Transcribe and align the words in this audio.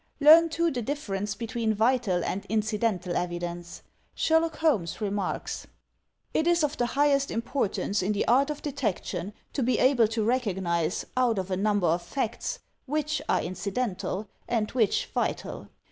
Learn 0.19 0.49
too, 0.49 0.71
the 0.71 0.81
difference 0.81 1.35
between 1.35 1.75
vital 1.75 2.25
and 2.25 2.43
incidental 2.47 3.15
evidence. 3.15 3.83
Sherlock 4.15 4.57
Holmes 4.57 4.99
remarks: 4.99 5.67
It 6.33 6.47
is 6.47 6.63
of 6.63 6.75
the 6.77 6.87
highest 6.97 7.29
importance 7.29 8.01
in 8.01 8.11
the 8.11 8.27
art 8.27 8.49
of 8.49 8.63
detection 8.63 9.31
to 9.53 9.61
be 9.61 9.77
able 9.77 10.07
to 10.07 10.23
recognize, 10.25 11.05
out 11.15 11.37
of 11.37 11.51
a 11.51 11.55
number 11.55 11.85
of 11.85 12.01
facts, 12.01 12.57
which 12.87 13.21
are 13.29 13.43
incidental 13.43 14.27
and 14.47 14.71
which 14.71 15.05
vital. 15.05 15.67